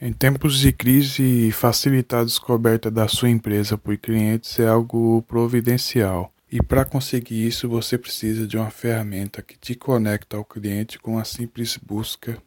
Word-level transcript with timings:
Em 0.00 0.12
tempos 0.12 0.60
de 0.60 0.70
crise, 0.70 1.50
facilitar 1.50 2.20
a 2.20 2.24
descoberta 2.24 2.88
da 2.88 3.08
sua 3.08 3.30
empresa 3.30 3.76
por 3.76 3.96
clientes 3.98 4.56
é 4.60 4.68
algo 4.68 5.22
providencial. 5.22 6.32
E 6.50 6.62
para 6.62 6.84
conseguir 6.84 7.44
isso, 7.44 7.68
você 7.68 7.98
precisa 7.98 8.46
de 8.46 8.56
uma 8.56 8.70
ferramenta 8.70 9.42
que 9.42 9.58
te 9.58 9.74
conecta 9.74 10.36
ao 10.36 10.44
cliente 10.44 11.00
com 11.00 11.18
a 11.18 11.24
simples 11.24 11.76
busca 11.76 12.38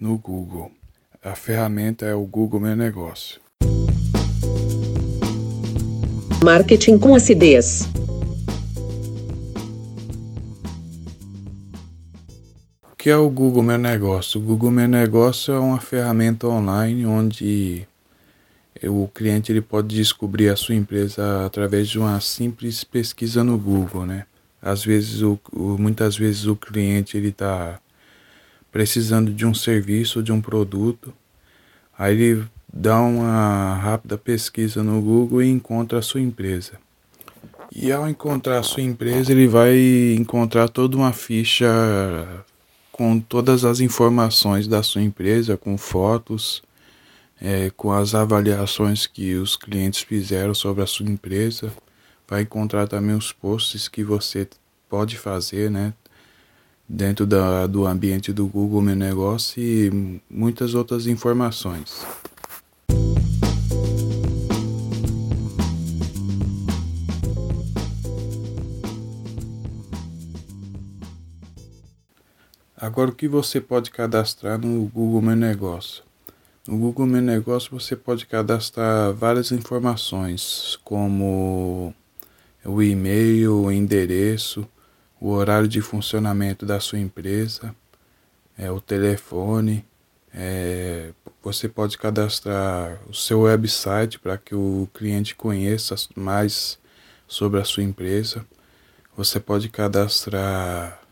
no 0.00 0.16
Google. 0.16 0.72
A 1.22 1.34
ferramenta 1.34 2.06
é 2.06 2.14
o 2.14 2.24
Google 2.24 2.60
Meu 2.60 2.74
Negócio. 2.74 3.38
Marketing 6.42 6.98
com 6.98 7.14
acidez. 7.14 7.86
Que 13.04 13.10
é 13.10 13.16
o 13.18 13.28
Google 13.28 13.62
Meu 13.62 13.76
Negócio? 13.76 14.40
O 14.40 14.42
Google 14.42 14.70
Meu 14.70 14.88
Negócio 14.88 15.52
é 15.52 15.58
uma 15.58 15.78
ferramenta 15.78 16.48
online 16.48 17.04
onde 17.04 17.86
o 18.82 19.06
cliente 19.08 19.52
ele 19.52 19.60
pode 19.60 19.94
descobrir 19.94 20.48
a 20.48 20.56
sua 20.56 20.74
empresa 20.74 21.44
através 21.44 21.86
de 21.86 21.98
uma 21.98 22.18
simples 22.22 22.82
pesquisa 22.82 23.44
no 23.44 23.58
Google, 23.58 24.06
né? 24.06 24.24
Às 24.62 24.82
vezes, 24.82 25.20
o, 25.20 25.38
muitas 25.52 26.16
vezes 26.16 26.46
o 26.46 26.56
cliente 26.56 27.14
ele 27.14 27.28
está 27.28 27.78
precisando 28.72 29.34
de 29.34 29.44
um 29.44 29.52
serviço, 29.52 30.22
de 30.22 30.32
um 30.32 30.40
produto, 30.40 31.12
aí 31.98 32.18
ele 32.18 32.44
dá 32.72 33.02
uma 33.02 33.74
rápida 33.74 34.16
pesquisa 34.16 34.82
no 34.82 35.02
Google 35.02 35.42
e 35.42 35.50
encontra 35.50 35.98
a 35.98 36.02
sua 36.02 36.22
empresa. 36.22 36.80
E 37.70 37.92
ao 37.92 38.08
encontrar 38.08 38.60
a 38.60 38.62
sua 38.62 38.82
empresa, 38.82 39.30
ele 39.30 39.46
vai 39.46 39.76
encontrar 40.18 40.70
toda 40.70 40.96
uma 40.96 41.12
ficha 41.12 41.66
com 42.94 43.18
todas 43.18 43.64
as 43.64 43.80
informações 43.80 44.68
da 44.68 44.80
sua 44.80 45.02
empresa, 45.02 45.56
com 45.56 45.76
fotos, 45.76 46.62
é, 47.42 47.68
com 47.70 47.90
as 47.90 48.14
avaliações 48.14 49.04
que 49.04 49.34
os 49.34 49.56
clientes 49.56 50.02
fizeram 50.02 50.54
sobre 50.54 50.84
a 50.84 50.86
sua 50.86 51.10
empresa. 51.10 51.72
Vai 52.28 52.42
encontrar 52.42 52.86
também 52.86 53.16
os 53.16 53.32
posts 53.32 53.88
que 53.88 54.04
você 54.04 54.46
pode 54.88 55.18
fazer, 55.18 55.72
né? 55.72 55.92
Dentro 56.88 57.26
da, 57.26 57.66
do 57.66 57.84
ambiente 57.84 58.32
do 58.32 58.46
Google 58.46 58.80
Meu 58.80 58.94
Negócio 58.94 59.60
e 59.60 60.20
muitas 60.30 60.72
outras 60.72 61.08
informações. 61.08 62.06
Agora, 72.84 73.10
o 73.10 73.14
que 73.14 73.26
você 73.26 73.62
pode 73.62 73.90
cadastrar 73.90 74.58
no 74.58 74.84
Google 74.88 75.22
Meu 75.22 75.34
Negócio? 75.34 76.04
No 76.68 76.76
Google 76.76 77.06
Meu 77.06 77.22
Negócio 77.22 77.70
você 77.70 77.96
pode 77.96 78.26
cadastrar 78.26 79.10
várias 79.14 79.50
informações, 79.52 80.78
como 80.84 81.94
o 82.62 82.82
e-mail, 82.82 83.54
o 83.54 83.72
endereço, 83.72 84.68
o 85.18 85.30
horário 85.30 85.66
de 85.66 85.80
funcionamento 85.80 86.66
da 86.66 86.78
sua 86.78 86.98
empresa, 86.98 87.74
é, 88.58 88.70
o 88.70 88.82
telefone. 88.82 89.82
É, 90.34 91.12
você 91.42 91.70
pode 91.70 91.96
cadastrar 91.96 93.00
o 93.08 93.14
seu 93.14 93.40
website 93.40 94.18
para 94.18 94.36
que 94.36 94.54
o 94.54 94.86
cliente 94.92 95.34
conheça 95.34 95.94
mais 96.14 96.78
sobre 97.26 97.58
a 97.58 97.64
sua 97.64 97.82
empresa. 97.82 98.44
Você 99.16 99.40
pode 99.40 99.70
cadastrar 99.70 101.03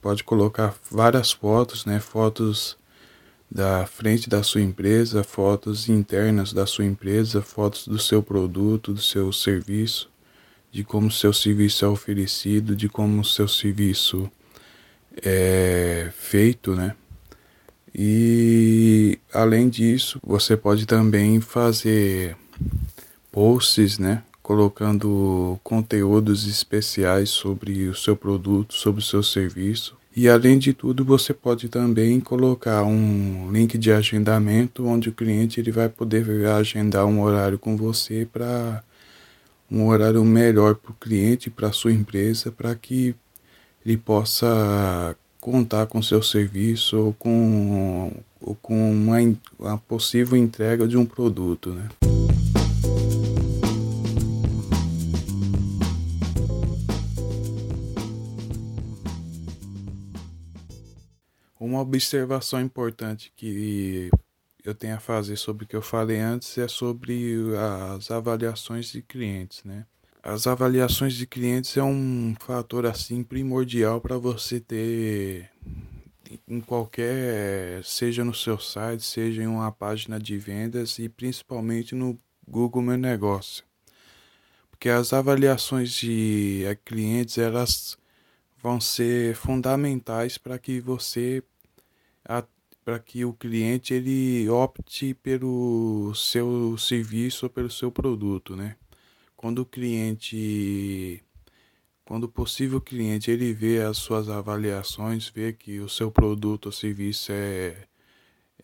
pode 0.00 0.24
colocar 0.24 0.74
várias 0.90 1.32
fotos, 1.32 1.84
né? 1.84 2.00
Fotos 2.00 2.76
da 3.50 3.84
frente 3.86 4.28
da 4.28 4.42
sua 4.42 4.60
empresa, 4.60 5.24
fotos 5.24 5.88
internas 5.88 6.52
da 6.52 6.66
sua 6.66 6.84
empresa, 6.84 7.42
fotos 7.42 7.88
do 7.88 7.98
seu 7.98 8.22
produto, 8.22 8.94
do 8.94 9.00
seu 9.00 9.32
serviço, 9.32 10.08
de 10.70 10.84
como 10.84 11.08
o 11.08 11.12
seu 11.12 11.32
serviço 11.32 11.84
é 11.84 11.88
oferecido, 11.88 12.76
de 12.76 12.88
como 12.88 13.20
o 13.20 13.24
seu 13.24 13.48
serviço 13.48 14.30
é 15.22 16.10
feito, 16.16 16.76
né? 16.76 16.94
E 17.92 19.18
além 19.34 19.68
disso, 19.68 20.20
você 20.22 20.56
pode 20.56 20.86
também 20.86 21.40
fazer 21.40 22.36
posts, 23.32 23.98
né? 23.98 24.22
Colocando 24.50 25.60
conteúdos 25.62 26.44
especiais 26.44 27.30
sobre 27.30 27.86
o 27.86 27.94
seu 27.94 28.16
produto, 28.16 28.74
sobre 28.74 29.00
o 29.00 29.04
seu 29.04 29.22
serviço. 29.22 29.96
E 30.16 30.28
além 30.28 30.58
de 30.58 30.72
tudo, 30.72 31.04
você 31.04 31.32
pode 31.32 31.68
também 31.68 32.18
colocar 32.18 32.82
um 32.82 33.48
link 33.52 33.78
de 33.78 33.92
agendamento 33.92 34.84
onde 34.84 35.08
o 35.08 35.12
cliente 35.12 35.60
ele 35.60 35.70
vai 35.70 35.88
poder 35.88 36.46
agendar 36.46 37.06
um 37.06 37.22
horário 37.22 37.60
com 37.60 37.76
você 37.76 38.26
para 38.26 38.82
um 39.70 39.86
horário 39.86 40.24
melhor 40.24 40.74
para 40.74 40.90
o 40.90 40.96
cliente, 40.96 41.48
para 41.48 41.70
sua 41.70 41.92
empresa, 41.92 42.50
para 42.50 42.74
que 42.74 43.14
ele 43.86 43.96
possa 43.96 45.16
contar 45.40 45.86
com 45.86 46.02
seu 46.02 46.24
serviço 46.24 46.98
ou 46.98 47.12
com, 47.12 48.12
ou 48.40 48.56
com 48.56 48.90
uma, 48.90 49.18
uma 49.56 49.78
possível 49.78 50.36
entrega 50.36 50.88
de 50.88 50.96
um 50.96 51.06
produto. 51.06 51.70
Né? 51.70 51.88
Uma 61.60 61.82
observação 61.82 62.58
importante 62.58 63.30
que 63.36 64.10
eu 64.64 64.74
tenho 64.74 64.96
a 64.96 64.98
fazer 64.98 65.36
sobre 65.36 65.66
o 65.66 65.68
que 65.68 65.76
eu 65.76 65.82
falei 65.82 66.18
antes 66.18 66.56
é 66.56 66.66
sobre 66.66 67.36
as 67.94 68.10
avaliações 68.10 68.86
de 68.86 69.02
clientes, 69.02 69.62
né? 69.62 69.84
As 70.22 70.46
avaliações 70.46 71.12
de 71.12 71.26
clientes 71.26 71.76
é 71.76 71.82
um 71.82 72.34
fator 72.40 72.86
assim 72.86 73.22
primordial 73.22 74.00
para 74.00 74.16
você 74.16 74.58
ter 74.58 75.50
em 76.48 76.62
qualquer, 76.62 77.84
seja 77.84 78.24
no 78.24 78.32
seu 78.32 78.58
site, 78.58 79.04
seja 79.04 79.42
em 79.42 79.46
uma 79.46 79.70
página 79.70 80.18
de 80.18 80.38
vendas 80.38 80.98
e 80.98 81.10
principalmente 81.10 81.94
no 81.94 82.18
Google 82.48 82.80
Meu 82.80 82.96
Negócio. 82.96 83.64
Porque 84.70 84.88
as 84.88 85.12
avaliações 85.12 85.92
de 85.92 86.64
eh, 86.64 86.74
clientes, 86.74 87.36
elas 87.36 87.98
vão 88.62 88.80
ser 88.80 89.34
fundamentais 89.34 90.38
para 90.38 90.58
que 90.58 90.80
você 90.80 91.42
para 92.84 92.98
que 92.98 93.24
o 93.24 93.32
cliente 93.32 93.94
ele 93.94 94.48
opte 94.48 95.14
pelo 95.14 96.12
seu 96.14 96.76
serviço 96.78 97.46
ou 97.46 97.50
pelo 97.50 97.70
seu 97.70 97.90
produto, 97.90 98.56
né? 98.56 98.76
Quando 99.36 99.60
o 99.60 99.66
cliente 99.66 101.22
quando 102.04 102.24
o 102.24 102.28
possível 102.28 102.80
cliente 102.80 103.30
ele 103.30 103.52
vê 103.54 103.80
as 103.82 103.96
suas 103.98 104.28
avaliações, 104.28 105.28
vê 105.28 105.52
que 105.52 105.78
o 105.78 105.88
seu 105.88 106.10
produto 106.10 106.66
ou 106.66 106.72
serviço 106.72 107.30
é, 107.30 107.86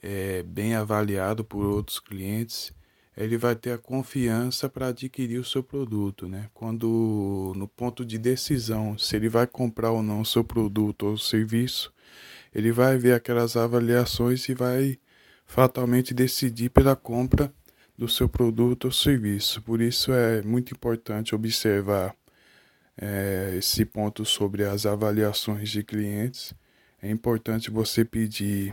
é 0.02 0.42
bem 0.42 0.74
avaliado 0.74 1.44
por 1.44 1.64
outros 1.64 2.00
clientes, 2.00 2.72
ele 3.16 3.38
vai 3.38 3.54
ter 3.54 3.70
a 3.70 3.78
confiança 3.78 4.68
para 4.68 4.88
adquirir 4.88 5.38
o 5.38 5.44
seu 5.44 5.62
produto, 5.62 6.28
né? 6.28 6.50
Quando 6.52 7.52
no 7.56 7.68
ponto 7.68 8.04
de 8.04 8.18
decisão 8.18 8.98
se 8.98 9.14
ele 9.14 9.28
vai 9.28 9.46
comprar 9.46 9.92
ou 9.92 10.02
não 10.02 10.22
o 10.22 10.26
seu 10.26 10.42
produto 10.42 11.06
ou 11.06 11.16
serviço, 11.16 11.92
ele 12.54 12.72
vai 12.72 12.96
ver 12.98 13.12
aquelas 13.14 13.56
avaliações 13.56 14.48
e 14.48 14.54
vai 14.54 14.98
fatalmente 15.46 16.12
decidir 16.12 16.70
pela 16.70 16.96
compra 16.96 17.52
do 17.96 18.08
seu 18.08 18.28
produto 18.28 18.86
ou 18.86 18.92
serviço. 18.92 19.62
Por 19.62 19.80
isso 19.80 20.12
é 20.12 20.42
muito 20.42 20.74
importante 20.74 21.34
observar 21.34 22.14
é, 22.96 23.54
esse 23.58 23.84
ponto 23.84 24.24
sobre 24.24 24.64
as 24.64 24.86
avaliações 24.86 25.70
de 25.70 25.82
clientes. 25.82 26.54
É 27.00 27.10
importante 27.10 27.70
você 27.70 28.04
pedir 28.04 28.72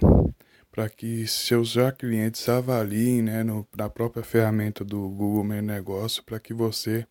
para 0.72 0.90
que 0.90 1.28
seus 1.28 1.70
já 1.70 1.92
clientes 1.92 2.50
avaliem 2.50 3.22
né, 3.22 3.44
no, 3.44 3.68
na 3.78 3.90
própria 3.90 4.24
ferramenta 4.24 4.84
do 4.84 5.08
Google 5.08 5.44
Meu 5.44 5.62
Negócio 5.62 6.24
para 6.24 6.40
que 6.40 6.54
você 6.54 7.06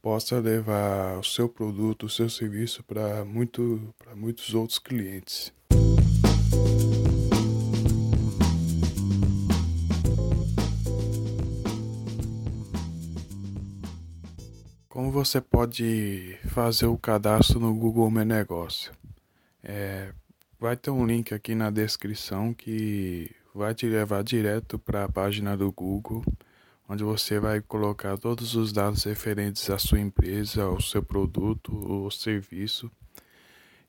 possa 0.00 0.38
levar 0.38 1.18
o 1.18 1.24
seu 1.24 1.48
produto, 1.48 2.06
o 2.06 2.10
seu 2.10 2.28
serviço 2.30 2.82
para 2.82 3.24
muito, 3.24 3.94
muitos 4.14 4.54
outros 4.54 4.78
clientes. 4.78 5.52
Como 15.04 15.12
você 15.12 15.38
pode 15.38 16.34
fazer 16.46 16.86
o 16.86 16.96
cadastro 16.96 17.60
no 17.60 17.74
Google 17.74 18.10
Meu 18.10 18.24
Negócio? 18.24 18.90
É, 19.62 20.14
vai 20.58 20.78
ter 20.78 20.88
um 20.88 21.04
link 21.04 21.34
aqui 21.34 21.54
na 21.54 21.68
descrição 21.68 22.54
que 22.54 23.30
vai 23.54 23.74
te 23.74 23.86
levar 23.86 24.24
direto 24.24 24.78
para 24.78 25.04
a 25.04 25.08
página 25.12 25.58
do 25.58 25.70
Google, 25.70 26.24
onde 26.88 27.04
você 27.04 27.38
vai 27.38 27.60
colocar 27.60 28.16
todos 28.16 28.54
os 28.54 28.72
dados 28.72 29.04
referentes 29.04 29.68
à 29.68 29.76
sua 29.76 30.00
empresa, 30.00 30.62
ao 30.62 30.80
seu 30.80 31.02
produto 31.02 31.76
ou 31.86 32.10
serviço. 32.10 32.90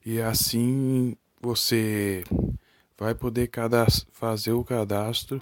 E 0.04 0.20
assim 0.20 1.16
você 1.40 2.24
vai 2.98 3.14
poder 3.14 3.50
fazer 4.12 4.52
o 4.52 4.62
cadastro 4.62 5.40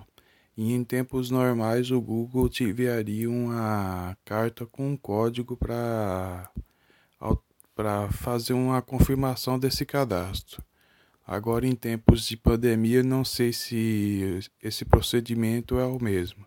E 0.56 0.72
em 0.72 0.84
tempos 0.84 1.30
normais 1.30 1.90
o 1.90 2.00
Google 2.00 2.48
te 2.48 2.64
enviaria 2.64 3.28
uma 3.28 4.16
carta 4.24 4.64
com 4.66 4.90
um 4.90 4.96
código 4.96 5.56
para 5.56 6.50
para 7.74 8.08
fazer 8.12 8.52
uma 8.52 8.80
confirmação 8.80 9.58
desse 9.58 9.84
cadastro. 9.84 10.62
Agora 11.26 11.66
em 11.66 11.74
tempos 11.74 12.26
de 12.26 12.36
pandemia 12.36 13.02
não 13.02 13.24
sei 13.24 13.52
se 13.52 14.48
esse 14.62 14.84
procedimento 14.84 15.76
é 15.78 15.84
o 15.84 16.00
mesmo. 16.00 16.46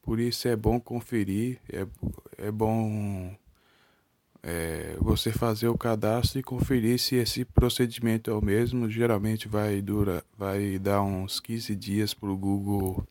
Por 0.00 0.18
isso 0.18 0.48
é 0.48 0.56
bom 0.56 0.80
conferir, 0.80 1.60
é, 1.70 1.86
é 2.38 2.50
bom 2.50 3.36
é, 4.46 4.96
você 5.00 5.32
fazer 5.32 5.68
o 5.68 5.78
cadastro 5.78 6.38
e 6.38 6.42
conferir 6.42 6.98
se 6.98 7.16
esse 7.16 7.46
procedimento 7.46 8.30
é 8.30 8.34
o 8.34 8.44
mesmo. 8.44 8.90
Geralmente 8.90 9.48
vai, 9.48 9.80
dura, 9.80 10.22
vai 10.36 10.78
dar 10.78 11.02
uns 11.02 11.40
15 11.40 11.74
dias 11.74 12.12
para 12.12 12.28
o 12.28 12.36
Google 12.36 13.02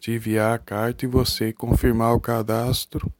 te 0.00 0.12
enviar 0.12 0.54
a 0.54 0.58
carta 0.58 1.04
e 1.04 1.08
você 1.08 1.52
confirmar 1.52 2.14
o 2.14 2.20
cadastro. 2.20 3.12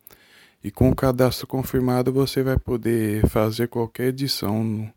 E 0.65 0.71
com 0.71 0.89
o 0.89 0.97
cadastro 0.97 1.47
confirmado 1.47 2.11
você 2.11 2.43
vai 2.43 2.59
poder 2.59 3.27
fazer 3.29 3.69
qualquer 3.69 4.09
edição 4.09 4.91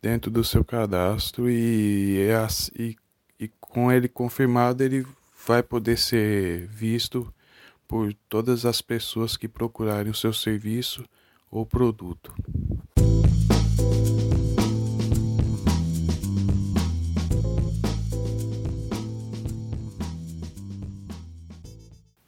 dentro 0.00 0.30
do 0.30 0.42
seu 0.42 0.64
cadastro 0.64 1.48
e, 1.50 2.20
e, 2.78 2.96
e 3.38 3.50
com 3.60 3.92
ele 3.92 4.08
confirmado 4.08 4.82
ele 4.82 5.06
vai 5.46 5.62
poder 5.62 5.98
ser 5.98 6.66
visto 6.68 7.32
por 7.86 8.12
todas 8.28 8.64
as 8.64 8.80
pessoas 8.80 9.36
que 9.36 9.46
procurarem 9.46 10.10
o 10.10 10.14
seu 10.14 10.32
serviço 10.32 11.04
ou 11.54 11.64
produto. 11.64 12.34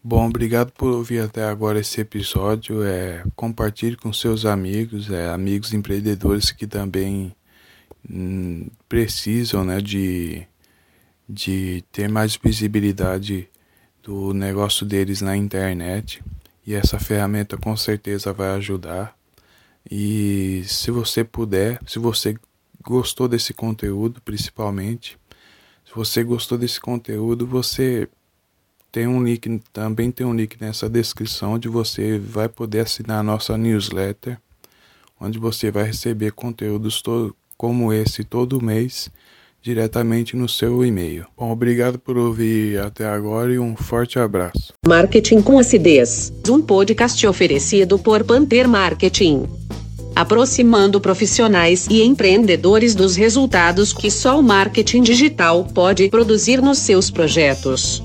Bom, 0.02 0.28
obrigado 0.28 0.70
por 0.70 0.93
ouvir 0.93 1.19
até 1.19 1.43
agora 1.43 1.81
esse 1.81 2.00
episódio. 2.00 2.84
É, 2.84 3.25
compartilhe 3.34 3.96
com 3.96 4.12
seus 4.12 4.46
amigos, 4.46 5.11
é, 5.11 5.29
amigos 5.29 5.72
empreendedores 5.75 6.52
que 6.52 6.64
também 6.64 7.34
hum, 8.08 8.69
precisam 8.88 9.64
né, 9.64 9.81
de, 9.81 10.46
de 11.29 11.82
ter 11.90 12.08
mais 12.08 12.37
visibilidade 12.37 13.49
do 14.00 14.32
negócio 14.32 14.87
deles 14.87 15.20
na 15.20 15.37
internet. 15.37 16.22
E 16.64 16.75
essa 16.75 17.00
ferramenta 17.00 17.56
com 17.56 17.76
certeza 17.76 18.32
vai 18.32 18.50
ajudar. 18.50 19.15
E 19.90 20.62
se 20.66 20.90
você 20.90 21.22
puder, 21.22 21.80
se 21.86 21.98
você 21.98 22.34
gostou 22.82 23.28
desse 23.28 23.52
conteúdo, 23.52 24.20
principalmente, 24.24 25.18
se 25.84 25.94
você 25.94 26.22
gostou 26.22 26.58
desse 26.58 26.80
conteúdo, 26.80 27.46
você 27.46 28.08
tem 28.90 29.06
um 29.06 29.22
link, 29.22 29.60
também 29.72 30.10
tem 30.10 30.26
um 30.26 30.34
link 30.34 30.56
nessa 30.60 30.88
descrição 30.88 31.52
onde 31.52 31.68
você 31.68 32.18
vai 32.18 32.48
poder 32.48 32.80
assinar 32.80 33.20
a 33.20 33.22
nossa 33.22 33.56
newsletter, 33.56 34.38
onde 35.20 35.38
você 35.38 35.70
vai 35.70 35.84
receber 35.84 36.32
conteúdos 36.32 37.02
como 37.56 37.92
esse 37.92 38.24
todo 38.24 38.62
mês 38.62 39.10
diretamente 39.62 40.36
no 40.36 40.48
seu 40.48 40.84
e-mail. 40.84 41.26
Bom, 41.36 41.50
obrigado 41.50 41.98
por 41.98 42.16
ouvir 42.16 42.78
até 42.78 43.04
agora 43.04 43.52
e 43.52 43.58
um 43.58 43.74
forte 43.74 44.16
abraço. 44.18 44.72
Marketing 44.86 45.42
com 45.42 45.58
acidez. 45.58 46.32
Um 46.48 46.62
podcast 46.62 47.26
oferecido 47.26 47.98
por 47.98 48.22
Panther 48.22 48.68
Marketing 48.68 49.65
aproximando 50.16 50.98
profissionais 50.98 51.86
e 51.90 52.02
empreendedores 52.02 52.94
dos 52.94 53.14
resultados 53.14 53.92
que 53.92 54.10
só 54.10 54.40
o 54.40 54.42
marketing 54.42 55.02
digital 55.02 55.68
pode 55.74 56.08
produzir 56.08 56.62
nos 56.62 56.78
seus 56.78 57.10
projetos. 57.10 58.02